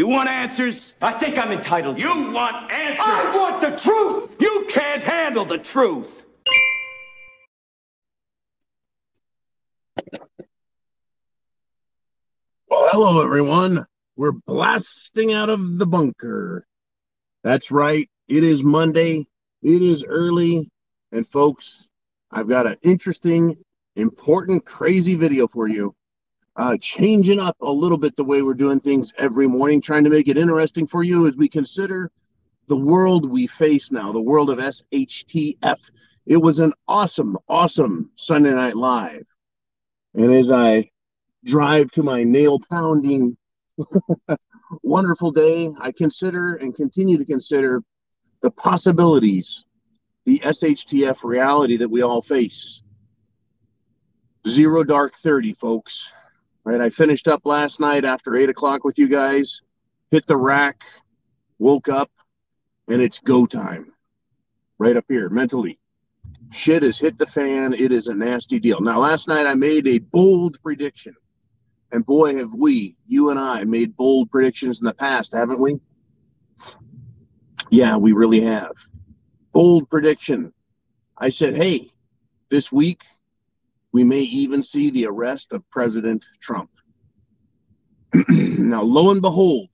You 0.00 0.08
want 0.08 0.30
answers? 0.30 0.94
I 1.02 1.12
think 1.12 1.36
I'm 1.36 1.52
entitled. 1.52 1.98
to. 1.98 2.02
You 2.02 2.32
want 2.32 2.72
answers? 2.72 3.04
I 3.06 3.36
want 3.36 3.60
the 3.60 3.76
truth. 3.76 4.34
You 4.40 4.64
can't 4.66 5.02
handle 5.02 5.44
the 5.44 5.58
truth. 5.58 6.24
Well, 12.70 12.88
hello, 12.90 13.22
everyone. 13.22 13.84
We're 14.16 14.32
blasting 14.32 15.34
out 15.34 15.50
of 15.50 15.76
the 15.76 15.86
bunker. 15.86 16.66
That's 17.44 17.70
right. 17.70 18.08
It 18.26 18.42
is 18.42 18.62
Monday. 18.62 19.26
It 19.62 19.82
is 19.82 20.02
early. 20.02 20.70
And, 21.12 21.28
folks, 21.28 21.86
I've 22.30 22.48
got 22.48 22.66
an 22.66 22.78
interesting, 22.80 23.58
important, 23.96 24.64
crazy 24.64 25.14
video 25.14 25.46
for 25.46 25.68
you. 25.68 25.94
Uh, 26.56 26.76
changing 26.80 27.38
up 27.38 27.56
a 27.62 27.72
little 27.72 27.96
bit 27.96 28.16
the 28.16 28.24
way 28.24 28.42
we're 28.42 28.54
doing 28.54 28.80
things 28.80 29.12
every 29.16 29.46
morning, 29.46 29.80
trying 29.80 30.04
to 30.04 30.10
make 30.10 30.28
it 30.28 30.36
interesting 30.36 30.86
for 30.86 31.02
you 31.02 31.26
as 31.26 31.36
we 31.36 31.48
consider 31.48 32.10
the 32.66 32.76
world 32.76 33.28
we 33.28 33.46
face 33.46 33.90
now, 33.90 34.12
the 34.12 34.20
world 34.20 34.50
of 34.50 34.58
SHTF. 34.58 35.90
It 36.26 36.36
was 36.36 36.58
an 36.58 36.72
awesome, 36.86 37.38
awesome 37.48 38.10
Sunday 38.16 38.52
Night 38.52 38.76
Live. 38.76 39.26
And 40.14 40.32
as 40.32 40.50
I 40.50 40.90
drive 41.44 41.90
to 41.92 42.02
my 42.02 42.24
nail 42.24 42.58
pounding 42.70 43.36
wonderful 44.82 45.32
day, 45.32 45.70
I 45.80 45.92
consider 45.92 46.54
and 46.54 46.74
continue 46.74 47.18
to 47.18 47.24
consider 47.24 47.82
the 48.40 48.50
possibilities, 48.50 49.64
the 50.24 50.38
SHTF 50.40 51.24
reality 51.24 51.76
that 51.76 51.90
we 51.90 52.02
all 52.02 52.22
face. 52.22 52.82
Zero 54.46 54.84
dark 54.84 55.14
30, 55.16 55.54
folks. 55.54 56.12
Right. 56.64 56.80
I 56.80 56.90
finished 56.90 57.26
up 57.26 57.42
last 57.44 57.80
night 57.80 58.04
after 58.04 58.36
eight 58.36 58.50
o'clock 58.50 58.84
with 58.84 58.98
you 58.98 59.08
guys, 59.08 59.62
hit 60.10 60.26
the 60.26 60.36
rack, 60.36 60.84
woke 61.58 61.88
up, 61.88 62.10
and 62.88 63.00
it's 63.00 63.18
go 63.18 63.46
time. 63.46 63.92
Right 64.78 64.96
up 64.96 65.04
here, 65.08 65.28
mentally. 65.28 65.78
Shit 66.52 66.82
has 66.82 66.98
hit 66.98 67.18
the 67.18 67.26
fan. 67.26 67.72
It 67.74 67.92
is 67.92 68.08
a 68.08 68.14
nasty 68.14 68.58
deal. 68.58 68.80
Now, 68.80 68.98
last 68.98 69.28
night 69.28 69.46
I 69.46 69.54
made 69.54 69.86
a 69.86 69.98
bold 69.98 70.60
prediction. 70.62 71.14
And 71.92 72.04
boy, 72.04 72.38
have 72.38 72.52
we, 72.54 72.96
you 73.06 73.30
and 73.30 73.38
I, 73.38 73.64
made 73.64 73.96
bold 73.96 74.30
predictions 74.30 74.80
in 74.80 74.86
the 74.86 74.94
past, 74.94 75.32
haven't 75.32 75.60
we? 75.60 75.80
Yeah, 77.70 77.96
we 77.96 78.12
really 78.12 78.40
have. 78.40 78.72
Bold 79.52 79.88
prediction. 79.90 80.52
I 81.16 81.28
said, 81.30 81.56
hey, 81.56 81.88
this 82.48 82.70
week 82.72 83.04
we 83.92 84.04
may 84.04 84.20
even 84.20 84.62
see 84.62 84.90
the 84.90 85.06
arrest 85.06 85.52
of 85.52 85.68
President 85.70 86.24
Trump. 86.40 86.70
now, 88.28 88.82
lo 88.82 89.10
and 89.10 89.22
behold, 89.22 89.68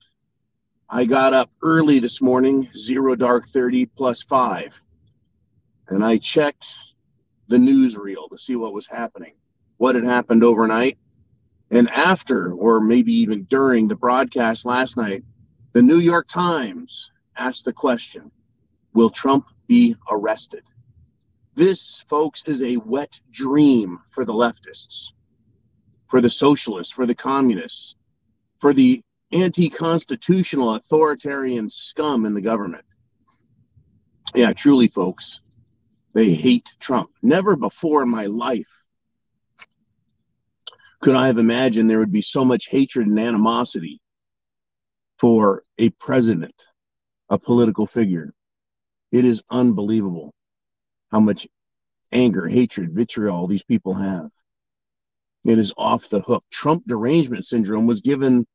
I 0.89 1.05
got 1.05 1.33
up 1.33 1.49
early 1.61 1.99
this 1.99 2.21
morning, 2.21 2.69
zero 2.75 3.15
dark 3.15 3.47
30 3.47 3.85
plus 3.87 4.23
five, 4.23 4.79
and 5.89 6.03
I 6.03 6.17
checked 6.17 6.67
the 7.47 7.57
newsreel 7.57 8.29
to 8.29 8.37
see 8.37 8.55
what 8.55 8.73
was 8.73 8.87
happening, 8.87 9.33
what 9.77 9.95
had 9.95 10.03
happened 10.03 10.43
overnight. 10.43 10.97
And 11.69 11.89
after, 11.89 12.53
or 12.53 12.79
maybe 12.79 13.11
even 13.13 13.43
during 13.43 13.87
the 13.87 13.95
broadcast 13.95 14.65
last 14.65 14.95
night, 14.95 15.23
the 15.73 15.81
New 15.81 15.99
York 15.99 16.27
Times 16.27 17.11
asked 17.35 17.65
the 17.65 17.73
question 17.73 18.31
Will 18.93 19.09
Trump 19.09 19.47
be 19.67 19.95
arrested? 20.09 20.63
This, 21.57 22.03
folks, 22.07 22.43
is 22.45 22.61
a 22.61 22.77
wet 22.77 23.19
dream 23.31 23.97
for 24.11 24.23
the 24.23 24.31
leftists, 24.31 25.13
for 26.07 26.21
the 26.21 26.29
socialists, 26.29 26.93
for 26.93 27.07
the 27.07 27.15
communists, 27.15 27.95
for 28.59 28.75
the 28.75 29.01
anti 29.31 29.67
constitutional 29.67 30.75
authoritarian 30.75 31.67
scum 31.67 32.27
in 32.27 32.35
the 32.35 32.41
government. 32.41 32.85
Yeah, 34.35 34.53
truly, 34.53 34.87
folks, 34.87 35.41
they 36.13 36.31
hate 36.31 36.75
Trump. 36.79 37.09
Never 37.23 37.55
before 37.55 38.03
in 38.03 38.09
my 38.09 38.27
life 38.27 38.69
could 41.01 41.15
I 41.15 41.25
have 41.25 41.39
imagined 41.39 41.89
there 41.89 41.97
would 41.97 42.11
be 42.11 42.21
so 42.21 42.45
much 42.45 42.67
hatred 42.67 43.07
and 43.07 43.19
animosity 43.19 43.99
for 45.17 45.63
a 45.79 45.89
president, 45.89 46.53
a 47.29 47.39
political 47.39 47.87
figure. 47.87 48.31
It 49.11 49.25
is 49.25 49.41
unbelievable 49.49 50.35
how 51.11 51.19
much 51.19 51.47
anger, 52.11 52.47
hatred, 52.47 52.93
vitriol 52.93 53.47
these 53.47 53.63
people 53.63 53.93
have. 53.93 54.29
It 55.45 55.57
is 55.57 55.73
off 55.77 56.09
the 56.09 56.21
hook. 56.21 56.43
Trump 56.51 56.83
derangement 56.87 57.45
syndrome 57.45 57.87
was 57.87 58.01
given 58.01 58.45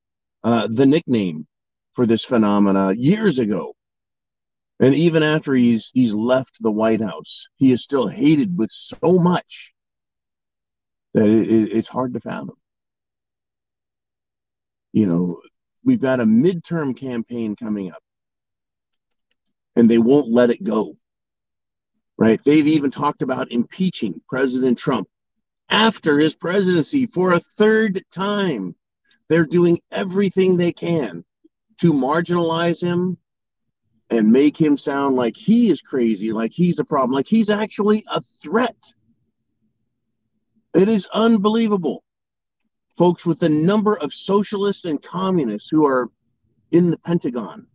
uh, 0.45 0.69
the 0.71 0.87
nickname 0.87 1.47
for 1.95 2.07
this 2.07 2.25
phenomena 2.25 2.93
years 2.93 3.39
ago. 3.39 3.75
And 4.81 4.95
even 4.95 5.23
after 5.23 5.55
he's 5.55 5.91
he's 5.95 6.13
left 6.13 6.57
the 6.61 6.71
White 6.71 7.01
House, 7.01 7.47
he 7.57 7.73
is 7.73 7.83
still 7.83 8.09
hated 8.09 8.59
with 8.59 8.71
so 8.73 8.99
much 9.03 9.73
that 11.15 11.27
it, 11.27 11.51
it, 11.51 11.73
it's 11.73 11.89
hard 11.89 12.15
to 12.15 12.21
fathom. 12.21 12.57
You 14.93 15.07
know, 15.07 15.41
we've 15.85 16.01
got 16.01 16.21
a 16.21 16.25
midterm 16.25 16.97
campaign 16.97 17.55
coming 17.55 17.93
up, 17.93 18.03
and 19.77 19.89
they 19.89 19.99
won't 19.99 20.29
let 20.29 20.51
it 20.51 20.65
go 20.65 20.95
right? 22.19 22.41
They've 22.45 22.67
even 22.67 22.91
talked 22.91 23.23
about 23.23 23.53
impeaching 23.53 24.21
President 24.29 24.79
Trump 24.79 25.09
after 25.69 26.19
his 26.19 26.35
presidency 26.35 27.07
for 27.07 27.33
a 27.33 27.41
third 27.41 28.05
time. 28.13 28.75
They're 29.29 29.47
doing 29.47 29.81
everything 29.91 30.57
they 30.57 30.73
can 30.73 31.25
to 31.81 31.93
marginalize 31.93 32.83
him 32.83 33.17
and 34.11 34.31
make 34.31 34.61
him 34.61 34.77
sound 34.77 35.17
like 35.17 35.37
he 35.37 35.71
is 35.71 35.81
crazy, 35.81 36.33
like 36.33 36.53
he's 36.53 36.79
a 36.79 36.85
problem, 36.85 37.15
like 37.15 37.27
he's 37.27 37.49
actually 37.49 38.05
a 38.13 38.21
threat. 38.21 38.77
It 40.75 40.89
is 40.89 41.09
unbelievable. 41.13 42.05
Folks, 42.97 43.25
with 43.25 43.41
the 43.41 43.49
number 43.49 43.97
of 43.97 44.13
socialists 44.13 44.85
and 44.85 45.03
communists 45.03 45.71
who 45.71 45.87
are 45.87 46.11
in 46.71 46.91
the 46.91 46.99
Pentagon, 46.99 47.67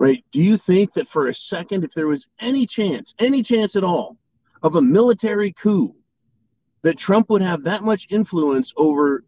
right? 0.00 0.24
Do 0.32 0.40
you 0.40 0.56
think 0.56 0.94
that 0.94 1.06
for 1.06 1.28
a 1.28 1.34
second, 1.34 1.84
if 1.84 1.92
there 1.92 2.08
was 2.08 2.26
any 2.40 2.66
chance, 2.66 3.14
any 3.20 3.42
chance 3.42 3.76
at 3.76 3.84
all, 3.84 4.16
of 4.62 4.74
a 4.74 4.82
military 4.82 5.52
coup, 5.52 5.94
that 6.82 6.96
Trump 6.96 7.28
would 7.28 7.42
have 7.42 7.62
that 7.64 7.84
much 7.84 8.06
influence 8.10 8.72
over 8.78 9.24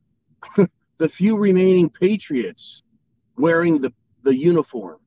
the 0.96 1.08
few 1.08 1.36
remaining 1.36 1.90
patriots 1.90 2.82
wearing 3.36 3.82
the, 3.82 3.92
the 4.22 4.34
uniform 4.34 4.98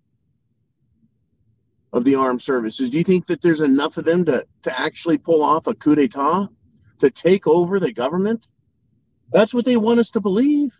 of 1.92 2.04
the 2.04 2.14
armed 2.14 2.44
services? 2.44 2.92
Do 2.92 3.00
you 3.00 3.04
think 3.04 3.25
that 3.25 3.42
there's 3.42 3.62
enough 3.62 3.98
of 3.98 4.06
them 4.06 4.24
to, 4.25 4.46
to 4.62 4.80
actually 4.80 5.18
pull 5.18 5.44
off 5.44 5.66
a 5.66 5.74
coup 5.74 5.96
d'etat, 5.96 6.48
to 7.00 7.09
take 7.09 7.48
over 7.48 7.80
the 7.80 7.92
government? 7.92 8.46
That's 9.31 9.54
what 9.54 9.66
they 9.66 9.78
want 9.78 10.00
us 10.00 10.12
to 10.12 10.22
believe. 10.22 10.80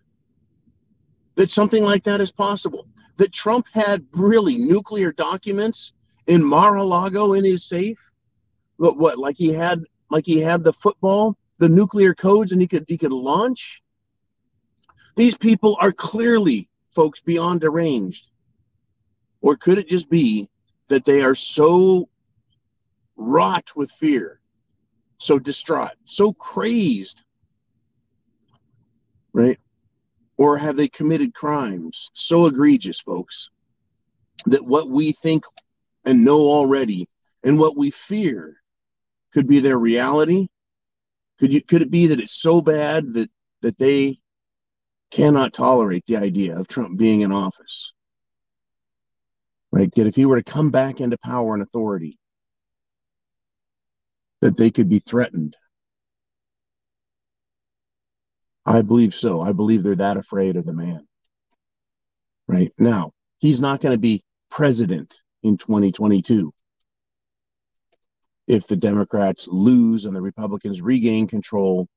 That 1.36 1.50
something 1.50 1.84
like 1.84 2.04
that 2.04 2.22
is 2.22 2.32
possible 2.32 2.88
that 3.18 3.32
Trump 3.32 3.68
had 3.74 4.06
really 4.14 4.58
nuclear 4.58 5.12
documents 5.12 5.94
in 6.28 6.44
Mar-a-Lago 6.44 7.34
in 7.34 7.44
his 7.44 7.66
safe? 7.66 8.00
What, 8.78 8.98
what 8.98 9.18
like 9.18 9.38
he 9.38 9.54
had 9.54 9.84
like 10.10 10.26
he 10.26 10.40
had 10.40 10.64
the 10.64 10.74
football, 10.74 11.38
the 11.60 11.70
nuclear 11.70 12.14
codes, 12.14 12.52
and 12.52 12.62
he 12.62 12.68
could 12.68 12.86
he 12.88 12.98
could 12.98 13.12
launch? 13.12 13.84
These 15.16 15.38
people 15.38 15.78
are 15.80 15.92
clearly 15.92 16.70
folks 16.90 17.22
beyond 17.22 17.62
deranged. 17.62 18.30
Or 19.42 19.56
could 19.56 19.78
it 19.78 19.88
just 19.88 20.10
be 20.10 20.50
that 20.88 21.06
they 21.06 21.22
are 21.22 21.36
so 21.36 22.10
wrought 23.16 23.76
with 23.76 23.92
fear, 23.92 24.40
so 25.18 25.40
distraught, 25.40 25.94
so 26.04 26.34
crazed, 26.34 27.24
right? 29.34 29.60
Or 30.38 30.58
have 30.58 30.76
they 30.76 30.88
committed 30.88 31.34
crimes 31.34 32.10
so 32.14 32.46
egregious, 32.46 33.00
folks, 33.00 33.50
that 34.46 34.66
what 34.66 34.90
we 34.90 35.14
think 35.14 35.46
and 36.04 36.26
know 36.26 36.40
already 36.40 37.08
and 37.44 37.58
what 37.58 37.78
we 37.78 37.92
fear 37.92 38.58
could 39.34 39.48
be 39.48 39.60
their 39.60 39.78
reality? 39.78 40.48
Could 41.40 41.54
you 41.54 41.62
could 41.62 41.82
it 41.82 41.92
be 41.92 42.08
that 42.08 42.20
it's 42.20 42.42
so 42.42 42.62
bad 42.62 43.14
that 43.14 43.30
that 43.62 43.78
they 43.78 44.20
cannot 45.12 45.54
tolerate 45.54 46.06
the 46.06 46.18
idea 46.18 46.58
of 46.58 46.68
Trump 46.68 46.98
being 46.98 47.22
in 47.22 47.32
office? 47.32 47.94
Right? 49.72 49.92
That 49.96 50.08
if 50.08 50.16
he 50.16 50.26
were 50.26 50.42
to 50.42 50.52
come 50.52 50.70
back 50.70 51.00
into 51.02 51.18
power 51.18 51.54
and 51.54 51.64
authority, 51.64 52.18
that 54.42 54.58
they 54.58 54.72
could 54.72 54.90
be 54.90 55.00
threatened 55.00 55.56
I 58.66 58.82
believe 58.82 59.14
so. 59.14 59.42
I 59.42 59.52
believe 59.52 59.84
they're 59.84 59.96
that 59.96 60.18
afraid 60.18 60.56
of 60.56 60.66
the 60.66 60.74
man. 60.74 61.08
Right 62.48 62.74
now, 62.80 63.12
he's 63.38 63.62
not 63.62 63.82
going 63.82 63.94
to 63.94 64.00
be 64.00 64.24
president 64.50 65.14
in 65.44 65.58
2022 65.58 66.52
if 68.48 68.68
the 68.68 68.76
Democrats 68.76 69.48
lose 69.48 70.06
and 70.06 70.16
the 70.16 70.22
Republicans 70.22 70.82
regain 70.82 71.28
control 71.28 71.88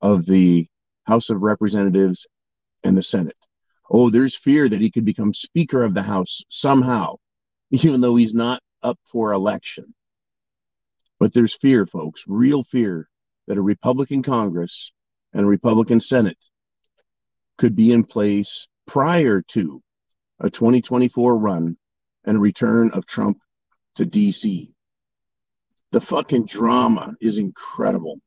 of 0.00 0.24
the 0.26 0.66
House 1.04 1.30
of 1.30 1.42
Representatives 1.42 2.26
and 2.84 2.96
the 2.96 3.02
Senate. 3.02 3.36
Oh, 3.90 4.10
there's 4.10 4.36
fear 4.36 4.68
that 4.68 4.80
he 4.80 4.90
could 4.90 5.04
become 5.04 5.34
Speaker 5.34 5.82
of 5.82 5.94
the 5.94 6.02
House 6.02 6.42
somehow, 6.48 7.16
even 7.70 8.00
though 8.00 8.16
he's 8.16 8.34
not 8.34 8.62
up 8.82 8.98
for 9.04 9.32
election. 9.32 9.84
But 11.18 11.34
there's 11.34 11.54
fear, 11.54 11.86
folks, 11.86 12.24
real 12.26 12.62
fear 12.62 13.08
that 13.46 13.58
a 13.58 13.62
Republican 13.62 14.22
Congress 14.22 14.92
and 15.32 15.48
Republican 15.48 16.00
Senate 16.00 16.38
could 17.58 17.76
be 17.76 17.92
in 17.92 18.04
place 18.04 18.68
prior 18.86 19.42
to 19.48 19.82
a 20.40 20.50
2024 20.50 21.38
run 21.38 21.76
and 22.24 22.40
return 22.40 22.90
of 22.90 23.06
Trump 23.06 23.38
to 23.96 24.06
DC. 24.06 24.72
The 25.92 26.00
fucking 26.00 26.46
drama 26.46 27.14
is 27.20 27.38
incredible 27.38 28.20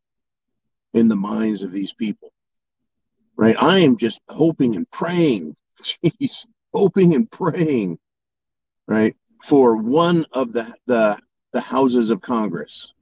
in 0.94 1.08
the 1.08 1.16
minds 1.16 1.64
of 1.64 1.72
these 1.72 1.94
people. 1.94 2.32
Right? 3.36 3.56
I 3.60 3.80
am 3.80 3.98
just 3.98 4.20
hoping 4.30 4.76
and 4.76 4.90
praying, 4.92 5.56
jeez, 5.82 6.46
hoping 6.74 7.16
and 7.16 7.30
praying, 7.30 7.98
right, 8.88 9.16
for 9.44 9.78
one 9.78 10.26
of 10.32 10.54
the 10.54 10.74
the 10.86 11.18
the 11.52 11.62
houses 11.62 12.12
of 12.12 12.22
Congress, 12.22 12.94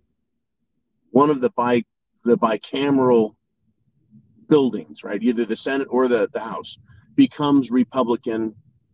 one 1.11 1.29
of 1.29 1.41
the 1.41 1.49
bi 1.51 1.83
the 2.23 2.37
bicameral 2.37 3.35
buildings, 4.51 5.01
right, 5.01 5.23
either 5.23 5.45
the 5.45 5.55
Senate 5.55 5.87
or 5.89 6.09
the, 6.09 6.29
the 6.33 6.39
House, 6.41 6.77
becomes 7.15 7.71
Republican 7.71 8.53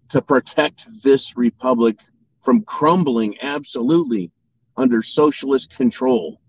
to 0.10 0.22
protect 0.22 0.88
this 1.04 1.36
republic 1.36 2.00
from 2.44 2.62
crumbling 2.62 3.36
absolutely 3.42 4.32
under 4.78 5.02
socialist 5.02 5.72
control. 5.72 6.40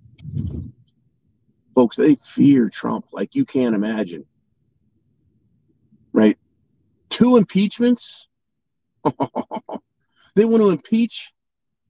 Folks, 1.75 1.96
they 1.96 2.16
fear 2.16 2.69
Trump 2.69 3.06
like 3.12 3.34
you 3.34 3.46
can't 3.46 3.75
imagine. 3.75 4.26
Right? 6.12 6.37
Two 7.08 7.38
impeachments? 7.38 8.28
they 10.34 10.44
want 10.44 10.62
to 10.62 10.69
impeach 10.69 11.32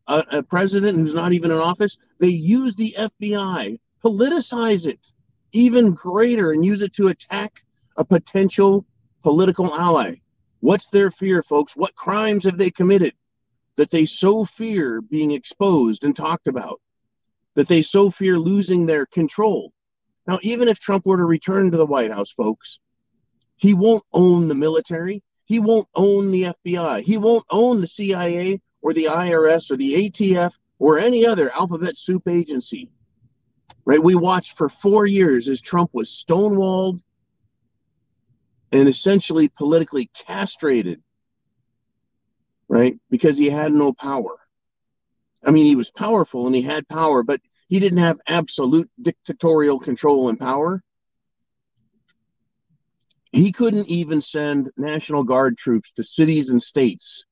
a, 0.06 0.24
a, 0.30 0.42
president 0.44 0.96
who's 0.96 1.14
not 1.14 1.32
even 1.32 1.50
in 1.50 1.58
office. 1.58 1.96
They 2.20 2.28
use 2.28 2.76
the 2.76 2.94
FBI, 2.96 3.80
politicize 4.04 4.86
it 4.86 5.00
even 5.52 5.92
greater, 5.92 6.52
and 6.52 6.64
use 6.64 6.82
it 6.82 6.92
to 6.94 7.08
attack 7.08 7.62
a 7.96 8.04
potential 8.04 8.84
political 9.22 9.74
ally. 9.74 10.16
What's 10.60 10.88
their 10.88 11.10
fear, 11.10 11.42
folks? 11.42 11.76
What 11.76 11.94
crimes 11.94 12.44
have 12.44 12.58
they 12.58 12.70
committed? 12.70 13.14
that 13.78 13.90
they 13.92 14.04
so 14.04 14.44
fear 14.44 15.00
being 15.00 15.30
exposed 15.30 16.04
and 16.04 16.14
talked 16.14 16.48
about, 16.48 16.80
that 17.54 17.68
they 17.68 17.80
so 17.80 18.10
fear 18.10 18.36
losing 18.36 18.84
their 18.84 19.06
control. 19.06 19.72
Now, 20.26 20.40
even 20.42 20.66
if 20.66 20.80
Trump 20.80 21.06
were 21.06 21.16
to 21.16 21.24
return 21.24 21.70
to 21.70 21.76
the 21.76 21.86
White 21.86 22.10
House, 22.10 22.32
folks, 22.32 22.80
he 23.56 23.74
won't 23.74 24.02
own 24.12 24.48
the 24.48 24.54
military. 24.56 25.22
He 25.44 25.60
won't 25.60 25.86
own 25.94 26.32
the 26.32 26.52
FBI. 26.66 27.02
He 27.02 27.18
won't 27.18 27.44
own 27.50 27.80
the 27.80 27.86
CIA 27.86 28.60
or 28.82 28.92
the 28.92 29.04
IRS 29.04 29.70
or 29.70 29.76
the 29.76 30.10
ATF 30.10 30.52
or 30.80 30.98
any 30.98 31.24
other 31.24 31.52
alphabet 31.54 31.96
soup 31.96 32.26
agency. 32.28 32.90
Right? 33.88 34.02
We 34.02 34.14
watched 34.14 34.56
for 34.56 34.68
four 34.68 35.06
years 35.06 35.48
as 35.48 35.60
Trump 35.60 35.90
was 35.94 36.10
stonewalled 36.10 37.00
and 38.70 38.88
essentially 38.88 39.48
politically 39.48 40.10
castrated 40.14 41.02
right? 42.68 42.98
Because 43.10 43.38
he 43.38 43.48
had 43.48 43.72
no 43.72 43.92
power. 43.92 44.38
I 45.44 45.50
mean, 45.50 45.64
he 45.64 45.76
was 45.76 45.90
powerful 45.90 46.46
and 46.46 46.54
he 46.54 46.62
had 46.62 46.88
power, 46.88 47.22
but 47.22 47.40
he 47.68 47.80
didn't 47.80 47.98
have 47.98 48.20
absolute 48.26 48.90
dictatorial 49.00 49.78
control 49.78 50.28
and 50.28 50.38
power. 50.38 50.82
He 53.32 53.52
couldn't 53.52 53.88
even 53.88 54.20
send 54.20 54.70
National 54.76 55.22
Guard 55.22 55.58
troops 55.58 55.92
to 55.92 56.04
cities 56.04 56.50
and 56.50 56.62
states 56.62 57.24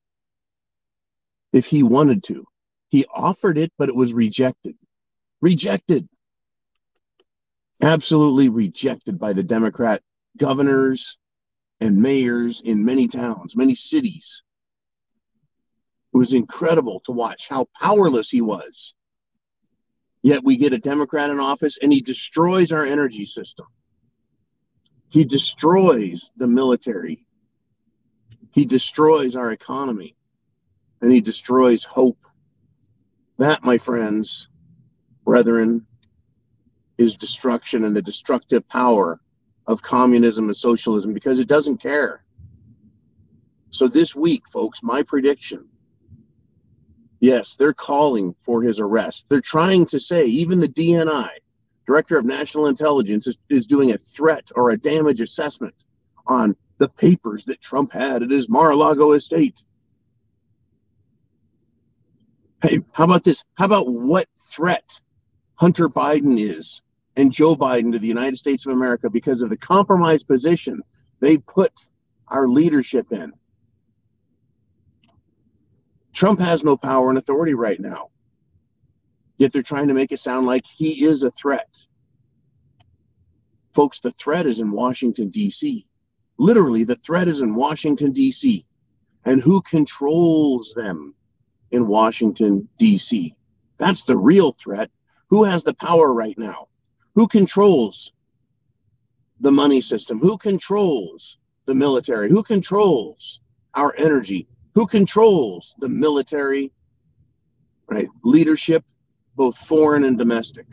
if 1.53 1.65
he 1.65 1.83
wanted 1.83 2.23
to. 2.25 2.45
He 2.89 3.05
offered 3.13 3.57
it, 3.57 3.71
but 3.77 3.89
it 3.89 3.95
was 3.95 4.13
rejected. 4.13 4.75
Rejected. 5.41 6.07
Absolutely 7.81 8.49
rejected 8.49 9.19
by 9.19 9.33
the 9.33 9.43
Democrat 9.43 10.01
governors 10.37 11.17
and 11.79 12.01
mayors 12.01 12.61
in 12.61 12.83
many 12.83 13.07
towns, 13.07 13.55
many 13.55 13.75
cities. 13.75 14.41
It 16.13 16.17
was 16.17 16.33
incredible 16.33 17.01
to 17.05 17.11
watch 17.11 17.47
how 17.47 17.67
powerless 17.79 18.29
he 18.29 18.41
was. 18.41 18.95
Yet 20.23 20.43
we 20.43 20.57
get 20.57 20.73
a 20.73 20.79
Democrat 20.79 21.29
in 21.29 21.39
office 21.39 21.77
and 21.81 21.93
he 21.93 22.01
destroys 22.01 22.71
our 22.71 22.83
energy 22.83 23.25
system. 23.25 23.67
He 25.09 25.23
destroys 25.23 26.31
the 26.35 26.47
military. 26.47 27.25
He 28.51 28.65
destroys 28.65 29.35
our 29.35 29.51
economy. 29.51 30.15
And 31.01 31.11
he 31.11 31.21
destroys 31.21 31.83
hope. 31.83 32.17
That, 33.37 33.63
my 33.63 33.77
friends, 33.77 34.49
brethren, 35.23 35.85
is 36.97 37.15
destruction 37.15 37.83
and 37.83 37.95
the 37.95 38.01
destructive 38.01 38.67
power 38.69 39.19
of 39.67 39.81
communism 39.81 40.45
and 40.45 40.55
socialism 40.55 41.13
because 41.13 41.39
it 41.39 41.47
doesn't 41.47 41.77
care. 41.77 42.23
So, 43.69 43.87
this 43.87 44.15
week, 44.15 44.47
folks, 44.47 44.81
my 44.81 45.03
prediction 45.03 45.67
Yes, 47.19 47.55
they're 47.55 47.73
calling 47.73 48.35
for 48.39 48.61
his 48.61 48.79
arrest. 48.79 49.25
They're 49.29 49.41
trying 49.41 49.85
to 49.87 49.99
say, 49.99 50.25
even 50.25 50.59
the 50.59 50.67
DNI, 50.67 51.29
Director 51.85 52.17
of 52.17 52.25
National 52.25 52.67
Intelligence, 52.67 53.27
is, 53.27 53.37
is 53.49 53.65
doing 53.65 53.91
a 53.91 53.97
threat 53.97 54.51
or 54.55 54.69
a 54.69 54.77
damage 54.77 55.21
assessment 55.21 55.73
on 56.27 56.55
the 56.77 56.89
papers 56.89 57.45
that 57.45 57.61
Trump 57.61 57.91
had 57.91 58.21
at 58.21 58.29
his 58.29 58.49
Mar 58.49 58.71
a 58.71 58.75
Lago 58.75 59.13
estate. 59.13 59.59
Hey, 62.61 62.81
how 62.91 63.05
about 63.05 63.23
this? 63.23 63.43
How 63.55 63.65
about 63.65 63.85
what 63.85 64.27
threat 64.51 64.99
Hunter 65.55 65.89
Biden 65.89 66.39
is 66.39 66.81
and 67.17 67.31
Joe 67.31 67.55
Biden 67.55 67.91
to 67.91 67.99
the 67.99 68.07
United 68.07 68.37
States 68.37 68.65
of 68.65 68.73
America 68.73 69.09
because 69.09 69.41
of 69.41 69.49
the 69.49 69.57
compromised 69.57 70.27
position 70.27 70.81
they 71.19 71.39
put 71.39 71.73
our 72.27 72.47
leadership 72.47 73.11
in? 73.11 73.33
Trump 76.13 76.39
has 76.39 76.63
no 76.63 76.77
power 76.77 77.09
and 77.09 77.17
authority 77.17 77.55
right 77.55 77.79
now. 77.79 78.09
Yet 79.37 79.51
they're 79.51 79.63
trying 79.63 79.87
to 79.87 79.93
make 79.95 80.11
it 80.11 80.19
sound 80.19 80.45
like 80.45 80.63
he 80.65 81.03
is 81.05 81.23
a 81.23 81.31
threat. 81.31 81.67
Folks, 83.73 83.99
the 83.99 84.11
threat 84.11 84.45
is 84.45 84.59
in 84.59 84.71
Washington, 84.71 85.29
D.C. 85.29 85.85
Literally, 86.37 86.83
the 86.83 86.95
threat 86.95 87.27
is 87.27 87.41
in 87.41 87.55
Washington, 87.55 88.11
D.C. 88.11 88.65
And 89.25 89.41
who 89.41 89.61
controls 89.63 90.73
them 90.75 91.15
in 91.71 91.87
Washington, 91.87 92.67
D.C.? 92.79 93.35
That's 93.77 94.03
the 94.03 94.17
real 94.17 94.53
threat. 94.53 94.89
Who 95.29 95.43
has 95.43 95.63
the 95.63 95.73
power 95.73 96.13
right 96.13 96.37
now? 96.37 96.67
Who 97.17 97.27
controls 97.27 98.13
the 99.41 99.51
money 99.51 99.81
system? 99.81 100.19
Who 100.19 100.37
controls 100.37 101.37
the 101.65 101.75
military? 101.75 102.29
Who 102.29 102.43
controls 102.43 103.41
our 103.73 103.93
energy? 103.97 104.47
who 104.77 104.85
controls 104.85 105.73
the 105.79 105.89
military, 105.89 106.71
right, 107.89 108.07
leadership, 108.23 108.83
both 109.35 109.57
foreign 109.57 110.03
and 110.03 110.19
domestic. 110.19 110.67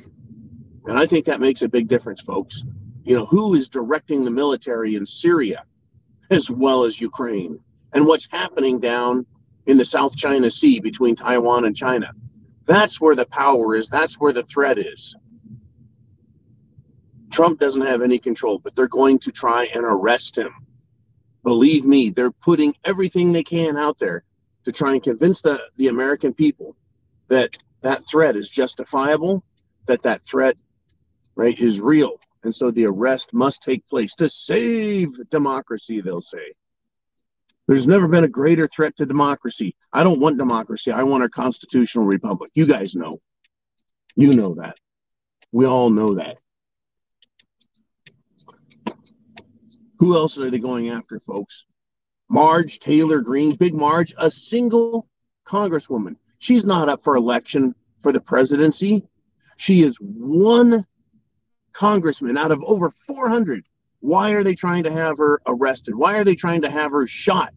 And 0.85 0.99
I 0.99 1.07
think 1.07 1.25
that 1.25 1.41
makes 1.41 1.63
a 1.63 1.71
big 1.71 1.89
difference, 1.89 2.21
folks. 2.21 2.65
You 3.05 3.17
know, 3.17 3.25
who 3.25 3.55
is 3.55 3.67
directing 3.67 4.23
the 4.23 4.31
military 4.31 4.97
in 4.97 5.07
Syria 5.07 5.65
as 6.31 6.51
well 6.51 6.85
as 6.85 7.01
Ukraine? 7.01 7.59
And 7.95 8.05
what's 8.05 8.29
happening 8.31 8.79
down 8.79 9.25
in 9.65 9.79
the 9.79 9.87
South 9.87 10.15
China 10.19 10.51
Sea 10.51 10.81
between 10.81 11.17
Taiwan 11.17 11.65
and 11.65 11.75
China? 11.75 12.11
That's 12.67 13.01
where 13.01 13.17
the 13.17 13.25
power 13.25 13.75
is. 13.75 13.89
That's 13.89 14.21
where 14.21 14.35
the 14.35 14.43
threat 14.43 14.77
is. 14.77 15.17
Trump 17.35 17.59
doesn't 17.59 17.83
have 17.83 18.00
any 18.00 18.19
control, 18.19 18.61
but 18.61 18.76
they're 18.76 18.87
going 18.87 19.19
to 19.19 19.33
try 19.33 19.69
and 19.75 19.85
arrest 19.85 20.38
him. 20.38 20.55
Believe 21.43 21.85
me, 21.85 22.11
they're 22.11 22.31
putting 22.31 22.75
everything 22.85 23.33
they 23.33 23.43
can 23.43 23.76
out 23.76 23.99
there 23.99 24.23
to 24.64 24.71
try 24.71 24.93
and 24.93 25.03
convince 25.03 25.41
the, 25.41 25.61
the 25.76 25.88
American 25.88 26.33
people 26.33 26.76
that 27.26 27.57
that 27.81 28.07
threat 28.09 28.37
is 28.37 28.49
justifiable, 28.49 29.45
that 29.87 30.03
that 30.03 30.23
threat, 30.23 30.57
right, 31.35 31.59
is 31.59 31.81
real. 31.81 32.21
And 32.45 32.55
so 32.55 32.71
the 32.71 32.87
arrest 32.87 33.35
must 33.35 33.64
take 33.64 33.87
place 33.88 34.14
to 34.14 34.29
save 34.29 35.09
democracy, 35.31 36.00
they'll 36.00 36.21
say. 36.21 36.53
There's 37.67 37.88
never 37.88 38.07
been 38.07 38.25
a 38.25 38.29
greater 38.29 38.69
threat 38.69 38.97
to 38.99 39.07
democracy. 39.07 39.75
I 39.93 40.05
don't 40.05 40.21
want 40.21 40.38
democracy. 40.38 40.93
I 40.93 41.03
want 41.03 41.25
a 41.25 41.29
constitutional 41.29 42.05
republic. 42.05 42.53
You 42.55 42.67
guys 42.67 42.95
know. 42.95 43.21
You 44.14 44.35
know 44.35 44.55
that. 44.55 44.76
We 45.50 45.67
all 45.67 45.91
know 45.91 46.14
that. 46.14 46.38
Who 50.04 50.14
else 50.16 50.37
are 50.37 50.50
they 50.50 50.58
going 50.58 50.90
after, 50.90 51.18
folks? 51.18 51.64
Marge 52.28 52.78
Taylor 52.78 53.23
Greene, 53.23 53.56
Big 53.56 53.73
Marge, 53.73 54.12
a 54.18 54.30
single 54.30 55.08
congresswoman. 55.46 56.16
She's 56.40 56.66
not 56.66 56.90
up 56.90 57.00
for 57.00 57.16
election 57.16 57.75
for 58.02 58.12
the 58.12 58.20
presidency. 58.20 59.08
She 59.56 59.82
is 59.82 59.96
one 59.96 60.84
congressman 61.73 62.37
out 62.37 62.52
of 62.52 62.62
over 62.64 62.90
400 62.90 63.64
Why 64.00 64.32
are 64.32 64.44
they 64.44 64.54
trying 64.54 64.82
to 64.82 64.92
have 64.92 65.16
her 65.16 65.40
arrested? 65.46 65.94
Why 65.94 66.18
are 66.18 66.25
they 66.25 66.34
trying 66.34 66.61
to 66.61 66.70
have 66.70 66.92
her 66.92 67.06
shot? 67.06 67.54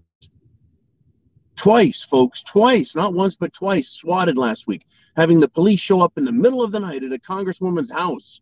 Twice, 1.58 2.06
folks, 2.06 2.44
twice, 2.44 2.96
not 2.96 3.14
once, 3.14 3.36
but 3.36 3.52
twice, 3.52 3.90
swatted 3.90 4.38
last 4.38 4.68
week, 4.68 4.86
having 5.18 5.42
the 5.42 5.50
police 5.50 5.82
show 5.82 6.00
up 6.00 6.18
in 6.18 6.24
the 6.24 6.32
middle 6.32 6.64
of 6.64 6.72
the 6.72 6.80
night 6.80 7.04
at 7.04 7.12
a 7.12 7.20
congresswoman's 7.20 7.92
house, 7.92 8.40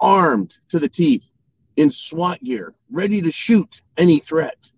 armed 0.00 0.56
to 0.70 0.78
the 0.78 0.88
teeth, 0.88 1.34
in 1.76 1.90
SWAT 1.90 2.42
gear, 2.42 2.74
ready 2.90 3.20
to 3.22 3.30
shoot 3.30 3.80
any 3.96 4.18
threat. 4.18 4.70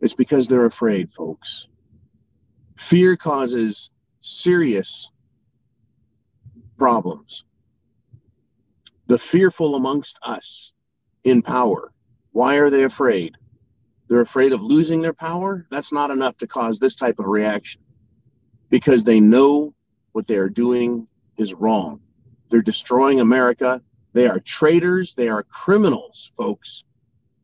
It's 0.00 0.14
because 0.14 0.46
they're 0.46 0.66
afraid, 0.66 1.10
folks. 1.10 1.66
Fear 2.76 3.16
causes 3.16 3.90
serious 4.20 5.10
problems. 6.76 7.44
The 9.08 9.18
fearful 9.18 9.74
amongst 9.74 10.18
us 10.22 10.72
in 11.24 11.42
power. 11.42 11.92
Why 12.32 12.56
are 12.56 12.70
they 12.70 12.84
afraid? 12.84 13.34
They're 14.08 14.20
afraid 14.20 14.52
of 14.52 14.62
losing 14.62 15.02
their 15.02 15.12
power. 15.12 15.66
That's 15.70 15.92
not 15.92 16.10
enough 16.10 16.38
to 16.38 16.46
cause 16.46 16.78
this 16.78 16.94
type 16.94 17.18
of 17.18 17.26
reaction 17.26 17.82
because 18.70 19.04
they 19.04 19.20
know 19.20 19.74
what 20.12 20.26
they 20.26 20.36
are 20.36 20.48
doing 20.48 21.06
is 21.36 21.54
wrong. 21.54 22.00
They're 22.48 22.62
destroying 22.62 23.20
America. 23.20 23.82
They 24.12 24.26
are 24.26 24.40
traitors. 24.40 25.14
They 25.14 25.28
are 25.28 25.42
criminals, 25.42 26.32
folks. 26.36 26.84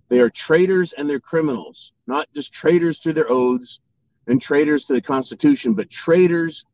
They 0.09 0.21
are 0.21 0.31
traitors 0.31 0.93
and 0.93 1.09
they're 1.09 1.21
criminals, 1.21 1.93
not 2.07 2.29
just 2.35 2.53
traitors 2.53 2.99
to 3.01 3.13
their 3.13 3.31
oaths 3.31 3.81
and 4.27 4.41
traitors 4.41 4.85
to 4.85 4.93
the 4.93 5.01
Constitution, 5.01 5.75
but 5.75 5.91
traitors 5.91 6.65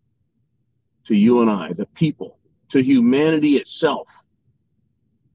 to 1.04 1.14
you 1.14 1.40
and 1.40 1.50
I, 1.50 1.73
the 1.73 1.87
people, 1.87 2.38
to 2.70 2.82
humanity 2.82 3.56
itself. 3.56 4.09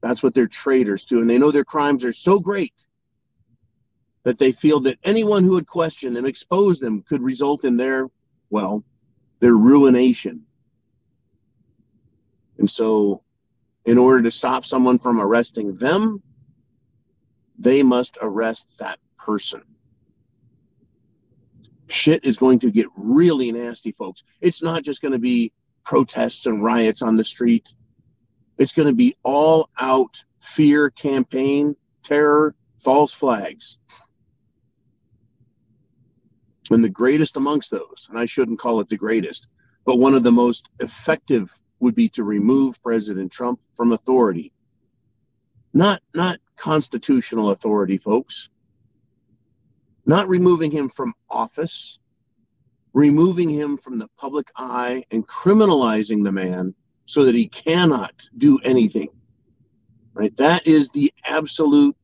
That's 0.02 0.22
what 0.22 0.34
they're 0.34 0.46
traitors 0.46 1.04
to. 1.06 1.20
And 1.20 1.28
they 1.28 1.38
know 1.38 1.50
their 1.50 1.64
crimes 1.64 2.04
are 2.04 2.12
so 2.12 2.38
great 2.38 2.74
that 4.22 4.38
they 4.38 4.52
feel 4.52 4.80
that 4.80 4.98
anyone 5.04 5.44
who 5.44 5.50
would 5.50 5.66
question 5.66 6.14
them, 6.14 6.26
expose 6.26 6.78
them, 6.78 7.02
could 7.02 7.22
result 7.22 7.64
in 7.64 7.76
their, 7.76 8.08
well, 8.50 8.84
their 9.40 9.54
ruination. 9.54 10.42
And 12.58 12.68
so, 12.68 13.22
in 13.86 13.98
order 13.98 14.20
to 14.20 14.30
stop 14.30 14.64
someone 14.64 14.98
from 14.98 15.20
arresting 15.20 15.76
them, 15.76 16.22
they 17.58 17.82
must 17.82 18.18
arrest 18.20 18.74
that 18.78 18.98
person. 19.16 19.62
Shit 21.88 22.24
is 22.24 22.36
going 22.36 22.58
to 22.58 22.70
get 22.70 22.86
really 22.96 23.50
nasty, 23.52 23.92
folks. 23.92 24.24
It's 24.40 24.60
not 24.60 24.82
just 24.82 25.00
going 25.00 25.12
to 25.12 25.20
be 25.20 25.52
protests 25.84 26.46
and 26.46 26.62
riots 26.62 27.00
on 27.00 27.16
the 27.16 27.24
street. 27.24 27.72
It's 28.58 28.72
going 28.72 28.88
to 28.88 28.94
be 28.94 29.16
all 29.22 29.70
out 29.80 30.22
fear 30.40 30.90
campaign, 30.90 31.76
terror, 32.02 32.54
false 32.82 33.14
flags. 33.14 33.78
And 36.70 36.82
the 36.82 36.88
greatest 36.88 37.36
amongst 37.36 37.70
those, 37.70 38.08
and 38.10 38.18
I 38.18 38.26
shouldn't 38.26 38.58
call 38.58 38.80
it 38.80 38.88
the 38.88 38.96
greatest, 38.96 39.46
but 39.84 39.98
one 39.98 40.14
of 40.14 40.24
the 40.24 40.32
most 40.32 40.68
effective 40.80 41.52
would 41.80 41.94
be 41.94 42.08
to 42.10 42.24
remove 42.24 42.82
President 42.82 43.30
Trump 43.30 43.60
from 43.72 43.92
authority. 43.92 44.52
Not 45.74 46.02
not 46.14 46.38
constitutional 46.56 47.50
authority, 47.50 47.98
folks. 47.98 48.48
Not 50.06 50.28
removing 50.28 50.70
him 50.70 50.88
from 50.88 51.14
office, 51.28 51.98
removing 52.92 53.50
him 53.50 53.76
from 53.76 53.98
the 53.98 54.08
public 54.16 54.46
eye 54.56 55.04
and 55.10 55.26
criminalizing 55.26 56.24
the 56.24 56.32
man 56.32 56.74
so 57.04 57.24
that 57.24 57.34
he 57.34 57.48
cannot 57.48 58.14
do 58.38 58.58
anything. 58.64 59.08
Right? 60.14 60.34
That 60.36 60.66
is 60.66 60.88
the 60.90 61.12
absolute 61.24 61.96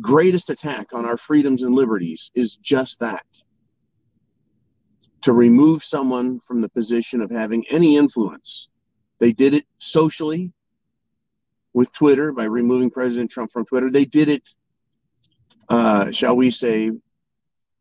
greatest 0.00 0.50
attack 0.50 0.92
on 0.92 1.04
our 1.04 1.16
freedoms 1.16 1.62
and 1.62 1.74
liberties 1.74 2.30
is 2.34 2.56
just 2.56 3.00
that. 3.00 3.24
To 5.22 5.32
remove 5.32 5.82
someone 5.82 6.40
from 6.40 6.60
the 6.60 6.68
position 6.68 7.20
of 7.20 7.30
having 7.30 7.64
any 7.70 7.96
influence. 7.96 8.68
They 9.18 9.32
did 9.32 9.52
it 9.52 9.64
socially 9.78 10.52
with 11.74 11.92
Twitter 11.92 12.32
by 12.32 12.44
removing 12.44 12.90
President 12.90 13.30
Trump 13.30 13.50
from 13.50 13.64
Twitter. 13.64 13.90
They 13.90 14.04
did 14.04 14.28
it, 14.28 14.48
uh, 15.68 16.12
shall 16.12 16.36
we 16.36 16.50
say, 16.50 16.92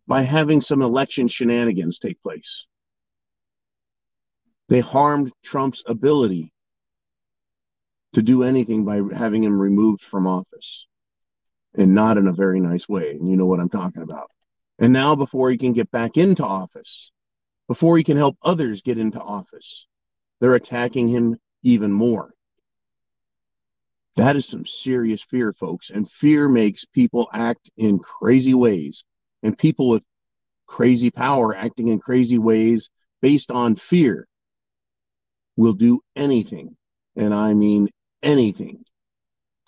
by 0.07 0.21
having 0.21 0.61
some 0.61 0.81
election 0.81 1.27
shenanigans 1.27 1.99
take 1.99 2.19
place. 2.21 2.65
They 4.69 4.79
harmed 4.79 5.31
Trump's 5.43 5.83
ability 5.85 6.51
to 8.13 8.21
do 8.21 8.43
anything 8.43 8.83
by 8.83 9.01
having 9.15 9.43
him 9.43 9.59
removed 9.59 10.01
from 10.01 10.25
office 10.25 10.87
and 11.75 11.93
not 11.93 12.17
in 12.17 12.27
a 12.27 12.33
very 12.33 12.59
nice 12.59 12.89
way. 12.89 13.11
And 13.11 13.29
you 13.29 13.37
know 13.37 13.45
what 13.45 13.59
I'm 13.59 13.69
talking 13.69 14.01
about. 14.01 14.31
And 14.79 14.91
now, 14.93 15.15
before 15.15 15.49
he 15.49 15.57
can 15.57 15.73
get 15.73 15.89
back 15.91 16.17
into 16.17 16.43
office, 16.43 17.11
before 17.67 17.97
he 17.97 18.03
can 18.03 18.17
help 18.17 18.37
others 18.41 18.81
get 18.81 18.97
into 18.97 19.21
office, 19.21 19.87
they're 20.39 20.55
attacking 20.55 21.07
him 21.07 21.37
even 21.63 21.91
more. 21.91 22.31
That 24.15 24.35
is 24.35 24.47
some 24.47 24.65
serious 24.65 25.21
fear, 25.21 25.53
folks. 25.53 25.89
And 25.91 26.09
fear 26.09 26.49
makes 26.49 26.85
people 26.85 27.29
act 27.33 27.69
in 27.77 27.99
crazy 27.99 28.53
ways. 28.53 29.05
And 29.43 29.57
people 29.57 29.89
with 29.89 30.03
crazy 30.65 31.11
power 31.11 31.55
acting 31.55 31.87
in 31.89 31.99
crazy 31.99 32.37
ways 32.37 32.89
based 33.21 33.51
on 33.51 33.75
fear 33.75 34.27
will 35.55 35.73
do 35.73 36.01
anything, 36.15 36.75
and 37.15 37.33
I 37.33 37.53
mean 37.53 37.89
anything, 38.21 38.83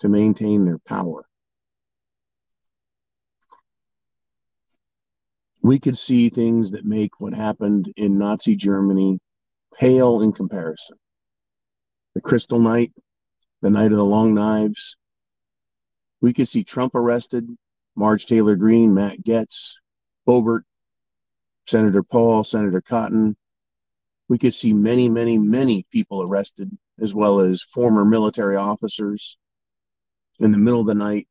to 0.00 0.08
maintain 0.08 0.64
their 0.64 0.78
power. 0.78 1.24
We 5.62 5.78
could 5.78 5.98
see 5.98 6.30
things 6.30 6.70
that 6.70 6.84
make 6.84 7.20
what 7.20 7.34
happened 7.34 7.92
in 7.96 8.18
Nazi 8.18 8.56
Germany 8.56 9.18
pale 9.78 10.22
in 10.22 10.32
comparison. 10.32 10.96
The 12.14 12.20
Crystal 12.20 12.58
Night, 12.58 12.92
the 13.60 13.70
night 13.70 13.92
of 13.92 13.98
the 13.98 14.04
long 14.04 14.34
knives. 14.34 14.96
We 16.22 16.32
could 16.32 16.48
see 16.48 16.64
Trump 16.64 16.94
arrested, 16.94 17.46
Marge 17.94 18.26
Taylor 18.26 18.56
Greene, 18.56 18.94
Matt 18.94 19.22
Gaetz, 19.22 19.74
Boebert, 20.26 20.62
Senator 21.66 22.02
Paul, 22.02 22.42
Senator 22.42 22.80
Cotton. 22.80 23.36
We 24.28 24.38
could 24.38 24.54
see 24.54 24.72
many, 24.72 25.08
many, 25.08 25.38
many 25.38 25.86
people 25.90 26.22
arrested, 26.22 26.70
as 27.00 27.14
well 27.14 27.40
as 27.40 27.62
former 27.62 28.04
military 28.04 28.56
officers 28.56 29.36
in 30.38 30.52
the 30.52 30.58
middle 30.58 30.80
of 30.80 30.86
the 30.86 30.94
night 30.94 31.28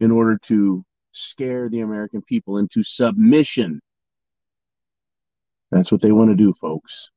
in 0.00 0.10
order 0.10 0.38
to 0.38 0.84
scare 1.12 1.68
the 1.68 1.80
American 1.80 2.22
people 2.22 2.58
into 2.58 2.82
submission. 2.82 3.80
That's 5.70 5.92
what 5.92 6.02
they 6.02 6.12
want 6.12 6.30
to 6.30 6.36
do, 6.36 6.52
folks. 6.60 7.10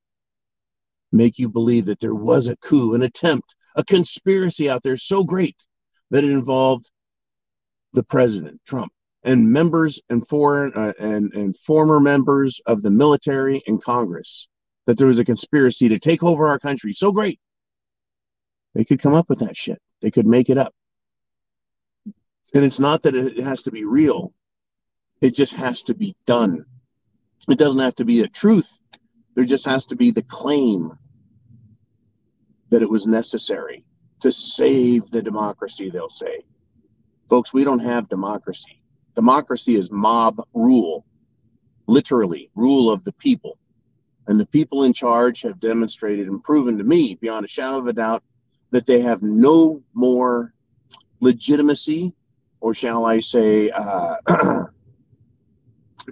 Make 1.12 1.38
you 1.38 1.50
believe 1.50 1.86
that 1.86 2.00
there 2.00 2.16
was 2.16 2.48
a 2.48 2.56
coup, 2.58 2.94
an 2.94 3.04
attempt 3.04 3.56
a 3.76 3.84
conspiracy 3.84 4.70
out 4.70 4.84
there 4.84 4.98
so 4.98 5.24
great 5.24 5.56
that 6.12 6.24
it 6.24 6.30
involved 6.30 6.90
the 7.94 8.04
president, 8.04 8.62
Trump, 8.68 8.92
and 9.24 9.52
members 9.52 10.00
and 10.10 10.28
foreign 10.28 10.74
uh, 10.76 10.94
and 11.00 11.34
and 11.34 11.58
former 11.58 12.00
members 12.00 12.60
of 12.66 12.82
the 12.82 12.92
military 12.92 13.62
and 13.68 13.82
Congress. 13.84 14.48
That 14.86 14.98
there 14.98 15.08
was 15.08 15.20
a 15.20 15.26
conspiracy 15.26 15.88
to 15.90 16.00
take 16.00 16.24
over 16.24 16.48
our 16.48 16.60
country 16.60 16.92
so 16.92 17.12
great. 17.12 17.40
They 18.76 18.84
could 18.84 19.02
come 19.02 19.14
up 19.14 19.30
with 19.30 19.40
that 19.40 19.56
shit. 19.56 19.80
They 20.02 20.12
could 20.12 20.28
make 20.28 20.50
it 20.50 20.58
up. 20.58 20.74
And 22.54 22.64
it's 22.64 22.80
not 22.80 23.02
that 23.04 23.16
it 23.16 23.38
has 23.38 23.64
to 23.64 23.72
be 23.72 23.84
real. 23.84 24.34
It 25.22 25.36
just 25.36 25.54
has 25.54 25.82
to 25.84 25.94
be 25.94 26.16
done. 26.26 26.66
It 27.50 27.58
doesn't 27.58 27.80
have 27.80 27.96
to 27.96 28.06
be 28.06 28.22
a 28.22 28.28
truth. 28.28 28.70
There 29.36 29.46
just 29.46 29.66
has 29.66 29.86
to 29.88 29.96
be 29.96 30.12
the 30.12 30.22
claim 30.22 30.92
that 32.70 32.82
it 32.82 32.90
was 32.90 33.08
necessary 33.08 33.84
to 34.22 34.32
save 34.32 35.10
the 35.10 35.22
democracy, 35.22 35.90
they'll 35.90 36.10
say. 36.10 36.44
Folks, 37.30 37.54
we 37.54 37.64
don't 37.64 37.80
have 37.80 38.10
democracy. 38.10 38.80
Democracy 39.16 39.76
is 39.76 39.92
mob 39.92 40.42
rule, 40.54 41.06
literally, 41.88 42.50
rule 42.56 42.92
of 42.92 43.04
the 43.04 43.14
people. 43.14 43.58
And 44.28 44.40
the 44.40 44.46
people 44.46 44.84
in 44.84 44.94
charge 44.94 45.42
have 45.42 45.60
demonstrated 45.60 46.28
and 46.28 46.44
proven 46.44 46.78
to 46.78 46.84
me, 46.84 47.16
beyond 47.16 47.46
a 47.46 47.50
shadow 47.50 47.78
of 47.78 47.88
a 47.88 47.94
doubt, 47.94 48.24
that 48.72 48.86
they 48.86 49.02
have 49.02 49.22
no 49.22 49.84
more 49.94 50.54
legitimacy, 51.20 52.14
or 52.64 52.74
shall 52.74 53.04
I 53.04 53.20
say, 53.20 53.70
uh, 53.72 54.16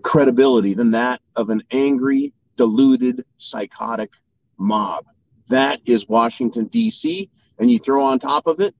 credibility 0.03 0.73
than 0.73 0.91
that 0.91 1.21
of 1.37 1.49
an 1.49 1.63
angry, 1.71 2.33
deluded, 2.57 3.23
psychotic 3.37 4.11
mob. 4.57 5.05
That 5.47 5.79
is 5.85 6.09
Washington, 6.09 6.65
D.C. 6.65 7.29
And 7.57 7.71
you 7.71 7.79
throw 7.79 8.03
on 8.03 8.19
top 8.19 8.47
of 8.47 8.59
it 8.59 8.75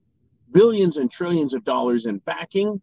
billions 0.52 0.98
and 0.98 1.10
trillions 1.10 1.54
of 1.54 1.64
dollars 1.64 2.04
in 2.04 2.18
backing, 2.18 2.78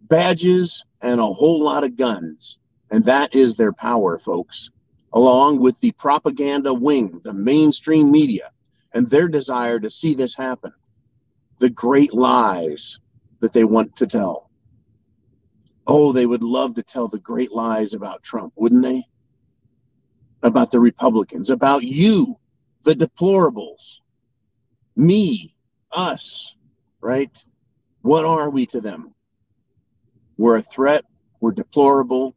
badges, 0.00 0.84
and 1.00 1.20
a 1.20 1.24
whole 1.26 1.62
lot 1.62 1.84
of 1.84 1.96
guns. 1.96 2.58
And 2.90 3.04
that 3.04 3.32
is 3.32 3.54
their 3.54 3.72
power, 3.72 4.18
folks, 4.18 4.72
along 5.12 5.60
with 5.60 5.78
the 5.78 5.92
propaganda 5.92 6.74
wing, 6.74 7.20
the 7.22 7.32
mainstream 7.32 8.10
media, 8.10 8.50
and 8.92 9.08
their 9.08 9.28
desire 9.28 9.78
to 9.78 9.88
see 9.88 10.14
this 10.14 10.34
happen. 10.34 10.72
the 11.60 11.70
great 11.70 12.12
lies 12.12 12.98
that 13.44 13.52
they 13.52 13.64
want 13.64 13.94
to 13.94 14.06
tell. 14.06 14.50
Oh, 15.86 16.12
they 16.12 16.24
would 16.24 16.42
love 16.42 16.76
to 16.76 16.82
tell 16.82 17.08
the 17.08 17.18
great 17.18 17.52
lies 17.52 17.92
about 17.92 18.22
Trump, 18.22 18.54
wouldn't 18.56 18.82
they? 18.82 19.04
About 20.42 20.70
the 20.70 20.80
Republicans, 20.80 21.50
about 21.50 21.82
you, 21.82 22.36
the 22.84 22.94
deplorables, 22.94 23.98
me, 24.96 25.54
us, 25.92 26.56
right? 27.02 27.36
What 28.00 28.24
are 28.24 28.48
we 28.48 28.64
to 28.68 28.80
them? 28.80 29.14
We're 30.38 30.56
a 30.56 30.62
threat, 30.62 31.04
we're 31.38 31.52
deplorable. 31.52 32.34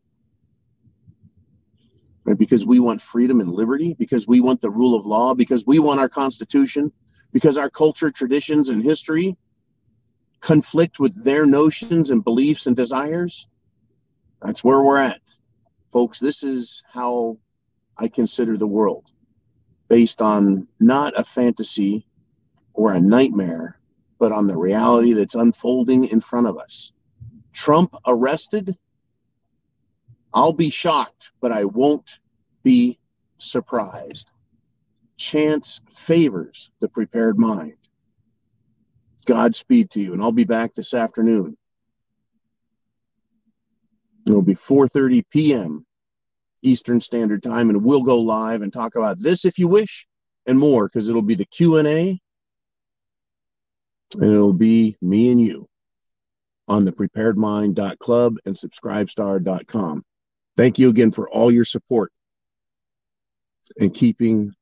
Right? 2.26 2.38
Because 2.38 2.66
we 2.66 2.82
want 2.82 3.02
freedom 3.02 3.40
and 3.40 3.54
liberty, 3.54 3.96
because 3.98 4.28
we 4.28 4.42
want 4.42 4.60
the 4.60 4.72
rule 4.72 4.94
of 4.94 5.06
law, 5.06 5.34
because 5.34 5.66
we 5.66 5.80
want 5.80 6.02
our 6.02 6.10
Constitution, 6.10 6.92
because 7.32 7.58
our 7.58 7.70
culture, 7.70 8.12
traditions, 8.12 8.68
and 8.68 8.84
history 8.84 9.38
conflict 10.40 11.00
with 11.00 11.24
their 11.24 11.46
notions 11.46 12.12
and 12.12 12.24
beliefs 12.24 12.68
and 12.68 12.76
desires. 12.76 13.48
That's 14.42 14.64
where 14.64 14.82
we're 14.82 15.00
at. 15.00 15.22
Folks, 15.92 16.20
this 16.20 16.44
is 16.44 16.84
how 16.92 17.38
I 17.98 18.08
consider 18.08 18.58
the 18.58 18.68
world 18.68 19.06
based 19.88 20.22
on 20.22 20.68
not 20.80 21.18
a 21.18 21.24
fantasy 21.24 22.06
or 22.74 22.94
a 22.94 23.00
nightmare, 23.00 23.80
but 24.20 24.32
on 24.32 24.48
the 24.48 24.58
reality 24.58 25.14
that's 25.14 25.36
unfolding 25.36 26.06
in 26.06 26.20
front 26.20 26.48
of 26.48 26.58
us. 26.58 26.92
Trump 27.54 27.96
arrested, 28.06 28.78
I'll 30.34 30.54
be 30.54 30.70
shocked, 30.70 31.32
but 31.42 31.52
I 31.52 31.66
won't 31.66 32.20
be 32.64 33.00
surprised. 33.38 34.32
Chance 35.18 35.82
favors 35.90 36.70
the 36.80 36.90
prepared 36.90 37.40
mind. 37.40 37.87
Godspeed 39.28 39.92
to 39.92 40.00
you, 40.00 40.14
and 40.14 40.22
I'll 40.22 40.32
be 40.32 40.46
back 40.46 40.74
this 40.74 40.94
afternoon. 40.94 41.58
It'll 44.26 44.42
be 44.42 44.56
4:30 44.56 45.24
p.m. 45.30 45.86
Eastern 46.64 47.00
Standard 47.00 47.44
Time, 47.44 47.70
and 47.70 47.84
we'll 47.84 48.04
go 48.04 48.20
live 48.20 48.62
and 48.62 48.74
talk 48.74 48.96
about 48.96 49.20
this 49.20 49.46
if 49.46 49.60
you 49.60 49.68
wish, 49.68 50.08
and 50.46 50.58
more, 50.58 50.88
because 50.88 51.08
it'll 51.08 51.22
be 51.22 51.36
the 51.36 51.46
Q 51.46 51.78
and 51.78 51.88
A, 51.88 52.20
and 54.14 54.24
it'll 54.24 54.54
be 54.54 54.96
me 55.02 55.32
and 55.32 55.42
you 55.42 55.68
on 56.68 56.86
the 56.86 56.92
preparedmind.club 56.92 58.38
and 58.46 58.56
subscribestar.com. 58.56 60.04
Thank 60.56 60.80
you 60.80 60.90
again 60.90 61.12
for 61.12 61.30
all 61.30 61.52
your 61.52 61.66
support 61.66 62.12
and 63.78 63.94
keeping 63.94 64.54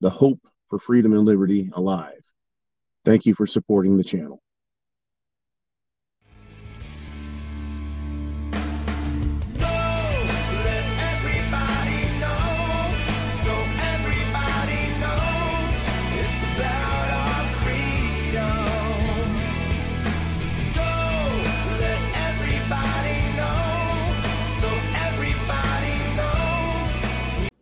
the 0.00 0.10
hope 0.10 0.40
for 0.68 0.78
freedom 0.78 1.12
and 1.12 1.24
liberty 1.24 1.70
alive. 1.74 2.17
Thank 3.08 3.24
you 3.24 3.34
for 3.34 3.46
supporting 3.46 3.96
the 3.96 4.04
channel. 4.04 4.38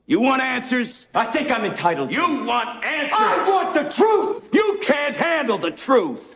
You 0.09 0.21
want 0.21 0.41
answers? 0.43 1.07
I 1.15 1.27
think 1.27 1.51
I'm 1.53 1.65
entitled. 1.65 2.13
You 2.13 2.45
want 2.45 2.85
answers? 2.85 3.13
I 3.13 3.45
want 3.49 3.75
the 3.75 3.85
truth! 3.91 4.49
You 4.53 4.76
can't 4.87 5.17
handle 5.17 5.59
the 5.59 5.73
truth. 5.73 6.36